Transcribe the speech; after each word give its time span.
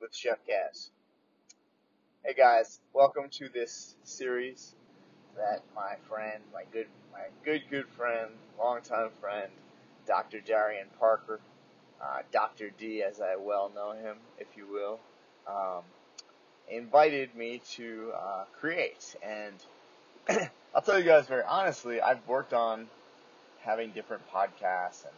with 0.00 0.14
Chef 0.14 0.38
Gaz. 0.46 0.90
Hey 2.24 2.32
guys, 2.32 2.80
welcome 2.94 3.28
to 3.32 3.48
this 3.50 3.96
series 4.02 4.74
that 5.36 5.62
my 5.74 5.96
friend, 6.08 6.42
my 6.54 6.62
good, 6.72 6.86
my 7.12 7.24
good, 7.44 7.62
good 7.70 7.86
friend, 7.88 8.30
longtime 8.58 9.10
friend, 9.20 9.50
Dr. 10.06 10.40
Darian 10.40 10.86
Parker, 10.98 11.38
uh, 12.02 12.22
Dr. 12.32 12.70
D, 12.78 13.02
as 13.02 13.20
I 13.20 13.36
well 13.36 13.70
know 13.74 13.92
him, 13.92 14.16
if 14.38 14.46
you 14.56 14.66
will, 14.72 15.00
um, 15.46 15.82
invited 16.70 17.34
me 17.34 17.60
to 17.72 18.12
uh, 18.16 18.44
create. 18.58 19.16
And 19.22 19.54
I'll 20.74 20.82
tell 20.82 20.98
you 20.98 21.04
guys 21.04 21.26
very 21.26 21.44
honestly, 21.46 22.00
I've 22.00 22.26
worked 22.26 22.54
on 22.54 22.86
having 23.60 23.90
different 23.90 24.22
podcasts 24.32 25.04
and 25.04 25.14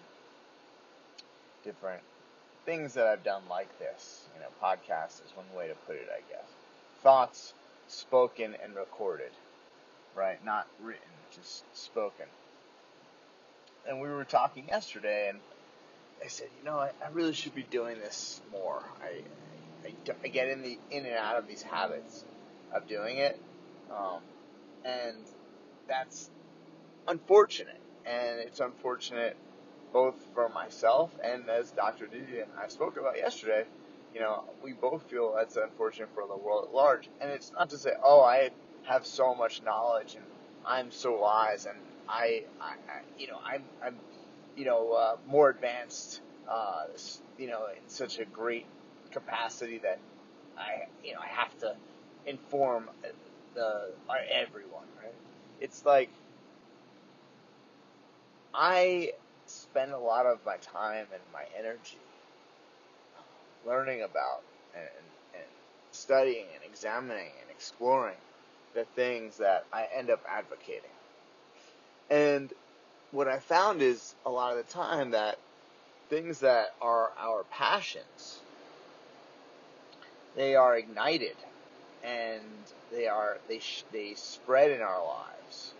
different 1.63 2.03
things 2.67 2.95
that 2.95 3.07
I've 3.07 3.23
done 3.23 3.43
like 3.49 3.79
this. 3.79 4.22
You 4.35 4.41
know, 4.41 4.49
podcast 4.63 5.25
is 5.25 5.33
one 5.35 5.47
way 5.57 5.69
to 5.69 5.75
put 5.87 5.97
it, 5.97 6.09
I 6.11 6.21
guess. 6.31 6.49
Thoughts 7.03 7.55
spoken 7.89 8.55
and 8.63 8.75
recorded, 8.75 9.31
right? 10.15 10.43
Not 10.45 10.67
written, 10.83 11.03
just 11.35 11.65
spoken. 11.77 12.27
And 13.89 14.01
we 14.01 14.09
were 14.09 14.25
talking 14.25 14.69
yesterday, 14.69 15.29
and 15.31 15.39
I 16.25 16.29
said, 16.29 16.49
you 16.59 16.65
know, 16.65 16.79
I, 16.79 16.91
I 17.05 17.11
really 17.13 17.33
should 17.33 17.55
be 17.55 17.65
doing 17.65 17.99
this 17.99 18.41
more. 18.53 18.83
I, 19.03 19.23
I, 19.89 20.15
I 20.25 20.29
get 20.29 20.49
in 20.49 20.63
the 20.63 20.79
in 20.91 21.05
and 21.05 21.17
out 21.17 21.37
of 21.37 21.49
these 21.49 21.63
habits 21.63 22.25
of 22.73 22.87
doing 22.87 23.19
it, 23.19 23.41
um, 23.91 24.21
and 24.85 25.17
that's 25.89 26.31
unfortunate. 27.09 27.81
And 28.07 28.41
it's 28.41 28.61
unfortunate 28.61 29.37
both 29.93 30.15
for 30.35 30.49
myself 30.49 31.11
and 31.23 31.49
as 31.49 31.71
Dr. 31.73 32.07
Didi 32.07 32.41
and 32.41 32.51
I 32.59 32.69
spoke 32.69 32.97
about 32.97 33.17
yesterday, 33.17 33.65
you 34.15 34.21
know, 34.21 34.45
we 34.63 34.73
both 34.73 35.03
feel 35.11 35.35
that's 35.37 35.57
unfortunate 35.57 36.09
for 36.15 36.27
the 36.27 36.37
world 36.37 36.67
at 36.69 36.75
large. 36.75 37.09
And 37.21 37.31
it's 37.31 37.53
not 37.53 37.71
to 37.71 37.79
say, 37.79 37.93
oh, 38.03 38.21
I 38.23 38.51
have 38.85 39.07
so 39.07 39.35
much 39.35 39.63
knowledge 39.63 40.15
and 40.15 40.25
I'm 40.67 40.91
so 40.91 41.21
wise 41.21 41.67
and 41.67 41.77
I, 42.09 42.45
I, 42.61 42.73
I 42.89 43.01
you 43.19 43.29
know, 43.29 43.39
I'm, 43.45 43.63
I'm, 43.85 43.97
you 44.57 44.65
know, 44.65 44.93
uh, 44.93 45.17
more 45.27 45.51
advanced, 45.51 46.21
uh, 46.51 46.85
you 47.39 47.49
know, 47.49 47.67
in 47.67 47.89
such 47.89 48.19
a 48.19 48.25
great 48.25 48.67
capacity 49.11 49.79
that 49.79 49.99
I, 50.59 50.87
you 51.05 51.15
know, 51.15 51.21
I 51.21 51.29
have 51.29 51.57
to 51.61 51.75
inform 52.27 52.91
the 53.55 53.89
everyone, 54.31 54.87
right? 55.03 55.15
It's 55.61 55.85
like 55.85 56.11
I 58.55 59.13
spend 59.47 59.93
a 59.93 59.99
lot 59.99 60.27
of 60.27 60.39
my 60.45 60.57
time 60.57 61.07
and 61.13 61.23
my 61.33 61.45
energy 61.59 61.99
learning 63.67 64.03
about 64.03 64.43
and, 64.75 64.89
and 65.35 65.45
studying 65.93 66.47
and 66.55 66.65
examining 66.71 67.31
and 67.41 67.51
exploring 67.51 68.17
the 68.75 68.85
things 68.85 69.39
that 69.39 69.65
I 69.73 69.87
end 69.95 70.11
up 70.11 70.23
advocating. 70.29 70.91
And 72.11 72.53
what 73.11 73.29
I 73.29 73.39
found 73.39 73.83
is 73.83 74.15
a 74.25 74.31
lot 74.31 74.57
of 74.57 74.67
the 74.67 74.73
time 74.73 75.11
that 75.11 75.39
things 76.09 76.41
that 76.41 76.75
are 76.81 77.11
our 77.19 77.45
passions, 77.45 78.41
they 80.37 80.55
are 80.55 80.77
ignited 80.77 81.37
and 82.05 82.43
they 82.91 83.07
are 83.07 83.39
they 83.49 83.59
sh- 83.61 83.85
they 83.93 84.15
spread 84.15 84.71
in 84.71 84.81
our 84.81 85.05
lives 85.05 85.73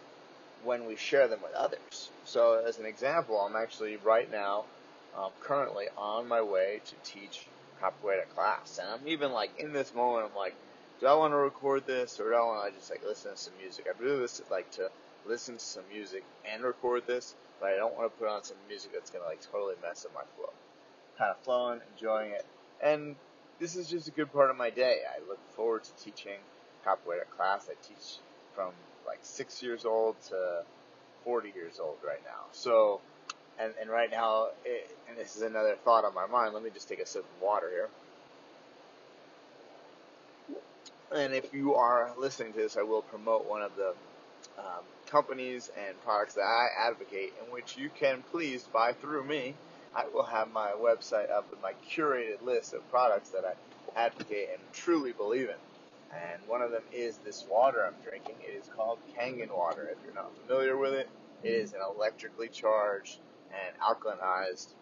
when 0.65 0.87
we 0.87 0.97
share 0.97 1.29
them 1.29 1.41
with 1.43 1.53
others. 1.55 2.11
So, 2.25 2.63
as 2.67 2.79
an 2.79 2.87
example, 2.87 3.39
I'm 3.41 3.57
actually 3.57 3.97
right 3.97 4.31
now, 4.31 4.65
um, 5.17 5.31
currently 5.41 5.87
on 5.97 6.29
my 6.29 6.41
way 6.41 6.81
to 6.85 6.95
teach 7.11 7.47
capoeira 7.83 8.29
class, 8.35 8.79
and 8.81 8.89
I'm 8.89 9.09
even 9.09 9.33
like 9.33 9.59
in 9.59 9.73
this 9.73 9.95
moment, 9.95 10.29
I'm 10.31 10.37
like, 10.37 10.55
do 11.01 11.07
I 11.07 11.15
want 11.15 11.33
to 11.33 11.39
record 11.39 11.87
this 11.87 12.21
or 12.21 12.31
do 12.31 12.37
I 12.37 12.41
want 12.41 12.73
to 12.73 12.79
just 12.79 12.91
like 12.91 13.03
listen 13.05 13.33
to 13.33 13.37
some 13.37 13.55
music? 13.61 13.87
I'd 13.89 14.01
really 14.01 14.27
like 14.51 14.71
to 14.73 14.89
listen 15.27 15.57
to 15.57 15.61
some 15.61 15.83
music 15.93 16.25
and 16.51 16.63
record 16.63 17.07
this, 17.07 17.35
but 17.61 17.71
I 17.71 17.77
don't 17.77 17.97
want 17.97 18.13
to 18.13 18.19
put 18.19 18.29
on 18.29 18.45
some 18.45 18.57
music 18.69 18.93
that's 18.93 19.11
gonna 19.11 19.25
like 19.25 19.41
totally 19.51 19.75
mess 19.83 20.05
up 20.05 20.15
my 20.15 20.23
flow. 20.37 20.53
Kind 21.19 21.31
of 21.31 21.39
flowing, 21.39 21.81
enjoying 21.95 22.31
it, 22.31 22.47
and 22.83 23.17
this 23.59 23.77
is 23.77 23.89
just 23.89 24.09
a 24.09 24.11
good 24.11 24.33
part 24.33 24.51
of 24.51 24.57
my 24.57 24.71
day. 24.71 25.01
I 25.09 25.27
look 25.29 25.39
forward 25.51 25.85
to 25.85 25.93
teaching 26.03 26.39
capoeira 26.85 27.29
class. 27.37 27.69
I 27.71 27.75
teach 27.87 28.19
from 28.55 28.73
like 29.07 29.19
six 29.23 29.63
years 29.63 29.85
old 29.85 30.17
to 30.29 30.65
40 31.25 31.53
years 31.55 31.79
old 31.81 31.97
right 32.07 32.23
now. 32.25 32.45
So, 32.53 33.01
and, 33.61 33.73
and 33.81 33.91
right 33.91 34.11
now, 34.11 34.49
it, 34.65 34.91
and 35.09 35.17
this 35.17 35.37
is 35.37 35.43
another 35.43 35.77
thought 35.85 36.05
on 36.05 36.15
my 36.15 36.27
mind. 36.27 36.55
Let 36.55 36.63
me 36.63 36.71
just 36.71 36.89
take 36.89 37.01
a 37.01 37.07
sip 37.07 37.25
of 37.25 37.43
water 37.43 37.69
here. 37.71 37.89
And 41.15 41.35
if 41.35 41.53
you 41.53 41.75
are 41.75 42.13
listening 42.19 42.53
to 42.55 42.59
this, 42.59 42.77
I 42.77 42.83
will 42.83 43.03
promote 43.03 43.49
one 43.49 43.63
of 43.63 43.73
the 43.77 43.95
um, 44.59 44.85
companies 45.07 45.71
and 45.87 46.01
products 46.05 46.35
that 46.35 46.43
I 46.43 46.69
advocate, 46.89 47.35
in 47.45 47.53
which 47.53 47.77
you 47.77 47.91
can 47.91 48.23
please 48.31 48.63
buy 48.73 48.93
through 48.93 49.25
me. 49.25 49.55
I 49.95 50.07
will 50.13 50.25
have 50.25 50.51
my 50.53 50.71
website 50.71 51.31
up 51.31 51.51
with 51.51 51.61
my 51.61 51.75
curated 51.91 52.43
list 52.43 52.73
of 52.73 52.89
products 52.91 53.29
that 53.31 53.45
I 53.45 53.53
advocate 54.01 54.49
and 54.53 54.61
truly 54.73 55.13
believe 55.13 55.51
in 55.51 55.57
and 56.13 56.41
one 56.47 56.63
of 56.63 56.71
them 56.71 56.83
is 56.93 57.17
this 57.19 57.45
water 57.51 57.85
I'm 57.87 57.95
drinking. 58.05 58.37
It 58.47 58.53
is 58.53 58.69
called 58.77 58.99
Kangen 59.17 59.55
water. 59.57 59.89
If 59.91 59.99
you're 60.05 60.15
not 60.15 60.31
familiar 60.47 60.77
with 60.77 60.93
it, 60.93 61.09
it 61.43 61.49
is 61.49 61.73
an 61.73 61.81
electrically 61.95 62.49
charged 62.49 63.19
and 63.53 63.77
alkalinized 63.81 64.75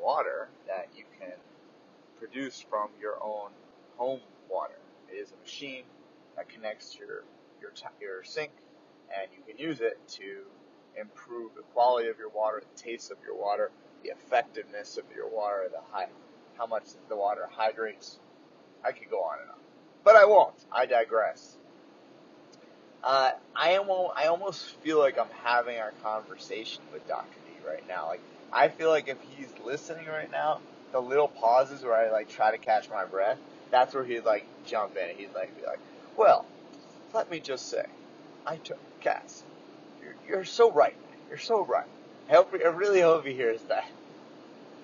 water 0.00 0.48
that 0.66 0.88
you 0.96 1.04
can 1.18 1.32
produce 2.18 2.64
from 2.68 2.88
your 3.00 3.16
own 3.22 3.50
home 3.96 4.20
water. 4.48 4.78
It 5.10 5.16
is 5.16 5.32
a 5.32 5.40
machine 5.42 5.84
that 6.36 6.48
connects 6.48 6.94
to 6.94 6.98
your 7.00 7.24
your 7.60 7.72
your 8.00 8.24
sink, 8.24 8.52
and 9.16 9.28
you 9.32 9.42
can 9.46 9.62
use 9.62 9.80
it 9.80 9.98
to 10.08 10.42
improve 11.00 11.54
the 11.54 11.62
quality 11.74 12.08
of 12.08 12.18
your 12.18 12.30
water, 12.30 12.62
the 12.74 12.82
taste 12.82 13.10
of 13.10 13.18
your 13.24 13.36
water, 13.36 13.70
the 14.02 14.10
effectiveness 14.10 14.96
of 14.98 15.04
your 15.14 15.28
water, 15.28 15.68
the 15.70 15.80
high, 15.92 16.08
how 16.58 16.66
much 16.66 16.84
the 17.08 17.16
water 17.16 17.48
hydrates. 17.50 18.18
I 18.84 18.92
could 18.92 19.10
go 19.10 19.20
on 19.20 19.40
and 19.40 19.50
on. 19.50 19.56
But 20.04 20.16
I 20.16 20.24
won't. 20.24 20.54
I 20.72 20.86
digress. 20.86 21.56
Uh, 23.02 23.32
I 23.54 23.70
am. 23.70 23.88
I 24.16 24.26
almost 24.26 24.64
feel 24.82 24.98
like 24.98 25.18
I'm 25.18 25.30
having 25.44 25.78
our 25.78 25.92
conversation 26.02 26.82
with 26.92 27.06
Dr. 27.08 27.38
Right 27.66 27.82
now. 27.88 28.06
Like 28.08 28.20
I 28.52 28.68
feel 28.68 28.90
like 28.90 29.08
if 29.08 29.18
he's 29.22 29.48
listening 29.64 30.06
right 30.06 30.30
now, 30.30 30.60
the 30.92 31.00
little 31.00 31.28
pauses 31.28 31.82
where 31.82 31.94
I 31.94 32.10
like 32.10 32.28
try 32.28 32.50
to 32.50 32.58
catch 32.58 32.88
my 32.90 33.04
breath, 33.04 33.38
that's 33.70 33.94
where 33.94 34.04
he'd 34.04 34.24
like 34.24 34.46
jump 34.64 34.96
in. 34.96 35.16
He'd 35.16 35.34
like 35.34 35.56
be 35.56 35.62
like, 35.66 35.80
"Well, 36.16 36.46
let 37.12 37.30
me 37.30 37.40
just 37.40 37.68
say, 37.68 37.84
I 38.46 38.56
took 38.56 38.78
Cass. 39.00 39.44
You're, 40.02 40.14
you're 40.28 40.44
so 40.44 40.70
right. 40.72 40.96
You're 41.28 41.38
so 41.38 41.64
right. 41.64 41.86
I 42.28 42.34
hope. 42.34 42.54
I 42.54 42.68
really 42.68 43.00
hope 43.00 43.26
he 43.26 43.34
hears 43.34 43.62
that. 43.64 43.84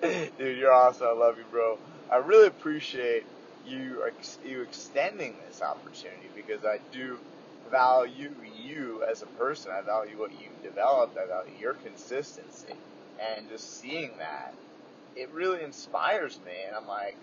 Dude, 0.37 0.57
you're 0.57 0.73
awesome. 0.73 1.07
I 1.07 1.13
love 1.13 1.37
you, 1.37 1.45
bro. 1.49 1.77
I 2.11 2.17
really 2.17 2.47
appreciate 2.47 3.23
you 3.65 4.03
you 4.45 4.61
extending 4.61 5.35
this 5.47 5.61
opportunity 5.61 6.29
because 6.35 6.65
I 6.65 6.79
do 6.91 7.17
value 7.73 8.31
you 8.55 9.03
as 9.11 9.23
a 9.23 9.27
person. 9.27 9.73
I 9.73 9.81
value 9.81 10.19
what 10.19 10.31
you've 10.31 10.63
developed. 10.63 11.17
I 11.17 11.27
value 11.27 11.55
your 11.59 11.75
consistency, 11.75 12.75
and 13.19 13.49
just 13.49 13.81
seeing 13.81 14.19
that 14.19 14.53
it 15.15 15.31
really 15.31 15.63
inspires 15.63 16.39
me, 16.45 16.53
and 16.67 16.75
I'm 16.75 16.87
like, 16.87 17.17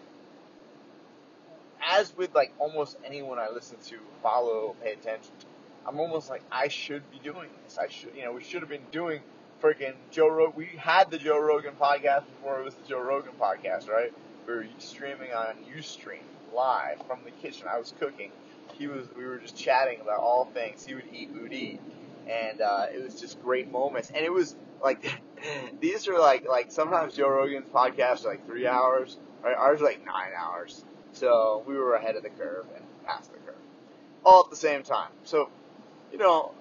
as 1.89 2.17
with 2.17 2.35
like 2.35 2.53
almost 2.59 2.99
anyone 3.05 3.39
I 3.39 3.49
listen 3.51 3.79
to, 3.89 3.99
follow, 4.23 4.77
pay 4.83 4.93
attention 4.93 5.33
to, 5.41 5.47
I'm 5.87 6.01
almost 6.01 6.31
like 6.31 6.43
I 6.53 6.69
should 6.69 7.11
be 7.11 7.21
doing 7.21 7.51
this. 7.65 7.79
I 7.79 7.89
should, 7.89 8.15
you 8.17 8.25
know, 8.25 8.33
we 8.33 8.43
should 8.43 8.63
have 8.63 8.71
been 8.71 8.87
doing 8.93 9.23
freaking 9.63 9.95
Joe 10.11 10.29
Rogan. 10.29 10.57
We 10.57 10.67
had 10.79 11.11
the 11.11 11.19
Joe 11.19 11.39
Rogan 11.39 11.75
podcast 11.81 12.27
before 12.27 12.61
it 12.61 12.65
was 12.65 12.75
the 12.75 12.87
Joe 12.89 13.01
Rogan 13.01 13.35
podcast, 13.41 13.89
right? 13.89 14.13
We 14.47 14.55
were 14.55 14.67
streaming 14.79 15.33
on 15.33 15.57
UStream 15.77 16.25
live 16.55 16.99
from 17.07 17.21
the 17.25 17.33
kitchen. 17.33 17.69
I 17.73 17.79
was 17.79 17.95
cooking. 18.01 18.33
He 18.81 18.87
was. 18.87 19.07
We 19.15 19.27
were 19.27 19.37
just 19.37 19.55
chatting 19.55 20.01
about 20.01 20.21
all 20.21 20.47
things. 20.47 20.87
He 20.87 20.95
would 20.95 21.05
eat, 21.13 21.31
we 21.35 21.43
would 21.43 21.53
eat, 21.53 21.81
and 22.27 22.63
uh, 22.63 22.87
it 22.91 23.05
was 23.05 23.21
just 23.21 23.41
great 23.43 23.71
moments. 23.71 24.09
And 24.09 24.25
it 24.25 24.33
was 24.33 24.57
like 24.83 25.21
these 25.81 26.09
are 26.09 26.19
like 26.19 26.49
like 26.49 26.73
sometimes 26.73 27.15
Joe 27.15 27.29
Rogan's 27.29 27.69
podcasts 27.69 28.25
are 28.25 28.31
like 28.31 28.47
three 28.47 28.67
hours, 28.67 29.19
right? 29.45 29.55
Ours 29.55 29.83
are 29.83 29.85
like 29.85 30.03
nine 30.07 30.31
hours. 30.35 30.83
So 31.13 31.63
we 31.67 31.77
were 31.77 31.95
ahead 31.95 32.17
of 32.17 32.23
the 32.23 32.31
curve 32.31 32.65
and 32.75 32.83
past 33.05 33.31
the 33.31 33.39
curve, 33.41 33.61
all 34.25 34.45
at 34.45 34.51
the 34.51 34.57
same 34.57 34.83
time. 34.83 35.11
So, 35.25 35.51
you 36.11 36.17
know, 36.17 36.53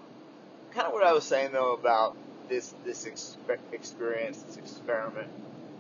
kind 0.72 0.88
of 0.88 0.92
what 0.92 1.06
I 1.06 1.13
was 1.13 1.24
saying 1.24 1.54
though 1.54 1.72
about 1.72 2.18
this 2.50 2.75
this 2.83 3.06
expe- 3.06 3.60
experience, 3.72 4.42
this 4.42 4.57
experiment 4.57 5.30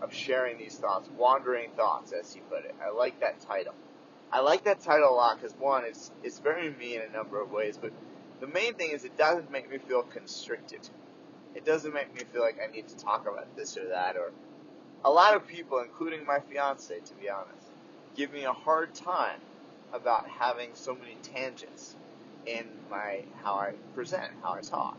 of 0.01 0.13
sharing 0.13 0.57
these 0.57 0.77
thoughts, 0.77 1.09
wandering 1.17 1.71
thoughts, 1.75 2.13
as 2.13 2.33
he 2.33 2.39
put 2.39 2.63
it. 2.63 2.73
I 2.81 2.91
like 2.91 3.19
that 3.19 3.41
title. 3.41 3.73
I 4.31 4.41
like 4.41 4.65
that 4.65 4.81
title 4.81 5.09
a 5.09 5.15
lot 5.15 5.37
because 5.41 5.55
one, 5.57 5.85
it's 5.85 6.11
it's 6.23 6.39
very 6.39 6.71
me 6.71 6.95
in 6.95 7.01
a 7.01 7.09
number 7.09 7.41
of 7.41 7.51
ways, 7.51 7.77
but 7.81 7.91
the 8.41 8.47
main 8.47 8.75
thing 8.75 8.91
is 8.91 9.03
it 9.05 9.17
doesn't 9.17 9.51
make 9.51 9.69
me 9.69 9.77
feel 9.79 10.03
constricted. 10.03 10.81
It 11.55 11.65
doesn't 11.65 11.93
make 11.93 12.13
me 12.13 12.21
feel 12.31 12.41
like 12.41 12.57
I 12.63 12.71
need 12.71 12.87
to 12.89 12.97
talk 12.97 13.23
about 13.23 13.55
this 13.55 13.77
or 13.77 13.89
that 13.89 14.17
or 14.17 14.31
a 15.03 15.09
lot 15.09 15.35
of 15.35 15.47
people, 15.47 15.79
including 15.79 16.25
my 16.25 16.39
fiance, 16.39 16.93
to 16.99 17.13
be 17.15 17.29
honest, 17.29 17.67
give 18.15 18.31
me 18.33 18.43
a 18.43 18.53
hard 18.53 18.93
time 18.93 19.39
about 19.93 20.27
having 20.27 20.69
so 20.73 20.93
many 20.93 21.15
tangents 21.23 21.95
in 22.45 22.65
my 22.89 23.21
how 23.43 23.55
I 23.55 23.71
present, 23.95 24.29
how 24.43 24.53
I 24.53 24.61
talk. 24.61 24.97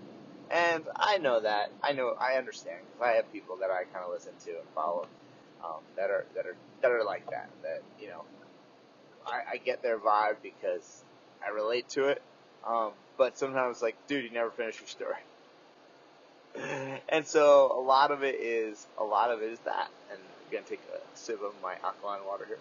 And 0.50 0.84
I 0.96 1.18
know 1.18 1.40
that. 1.40 1.70
I 1.82 1.92
know. 1.92 2.14
I 2.20 2.34
understand 2.36 2.78
because 2.86 3.08
I 3.08 3.16
have 3.16 3.32
people 3.32 3.56
that 3.60 3.70
I 3.70 3.84
kind 3.84 4.04
of 4.04 4.12
listen 4.12 4.32
to 4.46 4.50
and 4.50 4.68
follow 4.74 5.06
um, 5.64 5.80
that 5.96 6.10
are 6.10 6.24
that 6.34 6.46
are 6.46 6.56
that 6.82 6.90
are 6.90 7.04
like 7.04 7.28
that. 7.30 7.48
That 7.62 7.82
you 8.00 8.08
know, 8.08 8.24
I, 9.26 9.52
I 9.52 9.56
get 9.58 9.82
their 9.82 9.98
vibe 9.98 10.36
because 10.42 11.02
I 11.44 11.50
relate 11.50 11.88
to 11.90 12.08
it. 12.08 12.22
Um, 12.66 12.92
but 13.16 13.38
sometimes, 13.38 13.82
like, 13.82 13.96
dude, 14.06 14.24
you 14.24 14.30
never 14.30 14.50
finish 14.50 14.78
your 14.80 14.88
story. 14.88 15.16
and 17.08 17.26
so 17.26 17.72
a 17.76 17.80
lot 17.80 18.10
of 18.10 18.22
it 18.22 18.36
is 18.36 18.86
a 18.98 19.04
lot 19.04 19.30
of 19.30 19.42
it 19.42 19.50
is 19.52 19.58
that. 19.60 19.88
And 20.10 20.18
I'm 20.20 20.52
gonna 20.52 20.64
take 20.64 20.80
a 20.94 21.16
sip 21.16 21.42
of 21.42 21.54
my 21.62 21.74
alkaline 21.84 22.24
water 22.26 22.44
here. 22.46 22.58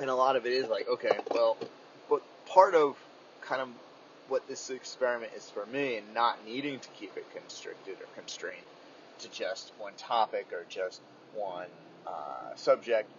And 0.00 0.10
a 0.10 0.14
lot 0.14 0.36
of 0.36 0.46
it 0.46 0.52
is 0.52 0.68
like, 0.68 0.88
okay, 0.88 1.18
well, 1.32 1.56
but 2.08 2.22
part 2.46 2.74
of 2.74 2.96
kind 3.42 3.60
of 3.60 3.68
what 4.28 4.46
this 4.46 4.70
experiment 4.70 5.32
is 5.36 5.48
for 5.50 5.64
me 5.66 5.96
and 5.96 6.14
not 6.14 6.44
needing 6.44 6.78
to 6.78 6.88
keep 6.90 7.16
it 7.16 7.24
constricted 7.34 7.96
or 8.00 8.06
constrained 8.14 8.62
to 9.20 9.30
just 9.30 9.72
one 9.78 9.94
topic 9.96 10.46
or 10.52 10.64
just 10.68 11.00
one 11.34 11.66
uh, 12.08 12.54
subject 12.54 13.10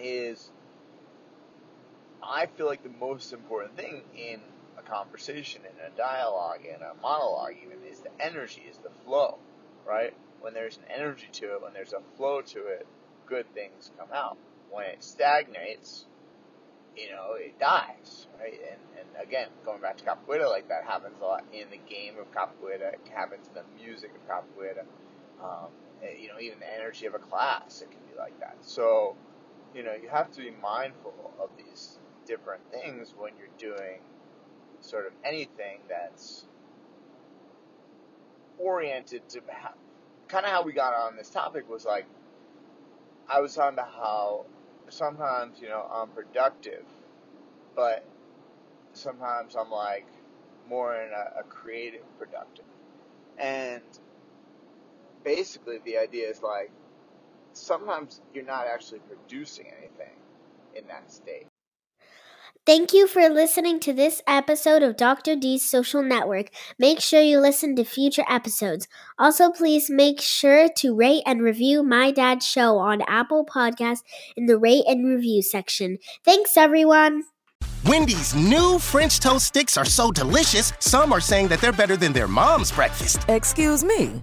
is 0.00 0.50
I 2.22 2.46
feel 2.46 2.66
like 2.66 2.82
the 2.82 2.90
most 3.00 3.32
important 3.32 3.76
thing 3.76 4.02
in 4.16 4.40
a 4.78 4.82
conversation, 4.82 5.62
in 5.64 5.92
a 5.92 5.96
dialogue, 5.96 6.60
in 6.64 6.82
a 6.82 6.94
monologue, 7.02 7.54
even 7.62 7.78
is 7.90 8.00
the 8.00 8.10
energy, 8.20 8.62
is 8.68 8.78
the 8.78 8.90
flow, 9.04 9.38
right? 9.86 10.14
When 10.40 10.54
there's 10.54 10.76
an 10.76 10.84
energy 10.94 11.28
to 11.32 11.54
it, 11.54 11.62
when 11.62 11.72
there's 11.72 11.92
a 11.92 12.00
flow 12.16 12.40
to 12.40 12.66
it, 12.66 12.86
good 13.26 13.52
things 13.54 13.90
come 13.98 14.08
out. 14.14 14.36
When 14.70 14.86
it 14.86 15.02
stagnates, 15.02 16.06
you 16.96 17.10
know, 17.10 17.34
it 17.34 17.58
dies, 17.58 18.26
right? 18.38 18.54
And, 18.54 18.80
and 18.98 19.26
again, 19.28 19.48
going 19.64 19.80
back 19.80 19.96
to 19.98 20.04
capoeira, 20.04 20.48
like 20.48 20.68
that 20.68 20.84
happens 20.84 21.16
a 21.20 21.24
lot 21.24 21.44
in 21.52 21.68
the 21.70 21.80
game 21.88 22.14
of 22.18 22.30
capoeira. 22.32 22.94
It 22.94 23.00
happens 23.14 23.48
in 23.48 23.54
the 23.54 23.82
music 23.82 24.12
of 24.14 24.28
capoeira. 24.28 24.84
Um, 25.42 25.70
Eh, 26.02 26.16
you 26.20 26.28
know, 26.28 26.40
even 26.40 26.58
the 26.60 26.74
energy 26.80 27.06
of 27.06 27.14
a 27.14 27.18
class, 27.18 27.82
it 27.82 27.90
can 27.90 28.00
be 28.10 28.18
like 28.18 28.38
that. 28.40 28.56
So, 28.62 29.16
you 29.74 29.82
know, 29.82 29.92
you 29.94 30.08
have 30.08 30.30
to 30.32 30.40
be 30.40 30.50
mindful 30.62 31.32
of 31.40 31.50
these 31.56 31.98
different 32.26 32.62
things 32.70 33.14
when 33.16 33.32
you're 33.38 33.74
doing 33.74 34.00
sort 34.80 35.06
of 35.06 35.12
anything 35.24 35.80
that's 35.88 36.44
oriented 38.58 39.28
to 39.28 39.40
kind 40.28 40.46
of 40.46 40.52
how 40.52 40.62
we 40.62 40.72
got 40.72 40.94
on 40.94 41.16
this 41.16 41.28
topic 41.30 41.68
was 41.68 41.84
like 41.84 42.06
I 43.28 43.40
was 43.40 43.54
talking 43.54 43.74
about 43.74 43.90
how 43.92 44.46
sometimes 44.88 45.60
you 45.60 45.68
know 45.68 45.86
I'm 45.92 46.08
productive, 46.08 46.84
but 47.74 48.04
sometimes 48.92 49.56
I'm 49.56 49.70
like 49.70 50.06
more 50.68 50.94
in 50.96 51.10
a, 51.12 51.40
a 51.40 51.42
creative 51.44 52.02
productive, 52.18 52.64
and 53.38 53.82
basically 55.24 55.78
the 55.84 55.98
idea 55.98 56.28
is 56.28 56.42
like 56.42 56.70
sometimes 57.52 58.20
you're 58.34 58.44
not 58.44 58.66
actually 58.66 59.00
producing 59.00 59.66
anything 59.78 60.16
in 60.74 60.86
that 60.88 61.10
state. 61.10 61.46
Thank 62.66 62.92
you 62.92 63.06
for 63.06 63.28
listening 63.28 63.80
to 63.80 63.92
this 63.92 64.20
episode 64.26 64.82
of 64.82 64.96
Dr. 64.96 65.34
D's 65.34 65.68
Social 65.68 66.02
Network. 66.02 66.50
Make 66.78 67.00
sure 67.00 67.22
you 67.22 67.40
listen 67.40 67.74
to 67.76 67.84
future 67.84 68.24
episodes. 68.28 68.86
Also, 69.18 69.50
please 69.50 69.88
make 69.88 70.20
sure 70.20 70.68
to 70.76 70.94
rate 70.94 71.22
and 71.24 71.40
review 71.40 71.82
My 71.82 72.10
Dad's 72.10 72.46
Show 72.46 72.76
on 72.76 73.00
Apple 73.08 73.46
Podcasts 73.46 74.02
in 74.36 74.44
the 74.44 74.58
rate 74.58 74.84
and 74.86 75.06
review 75.06 75.42
section. 75.42 75.96
Thanks, 76.24 76.56
everyone. 76.56 77.24
Wendy's 77.86 78.34
new 78.34 78.78
French 78.78 79.20
toast 79.20 79.46
sticks 79.46 79.78
are 79.78 79.86
so 79.86 80.12
delicious, 80.12 80.72
some 80.80 81.14
are 81.14 81.20
saying 81.20 81.48
that 81.48 81.62
they're 81.62 81.72
better 81.72 81.96
than 81.96 82.12
their 82.12 82.28
mom's 82.28 82.70
breakfast. 82.70 83.24
Excuse 83.28 83.82
me. 83.82 84.22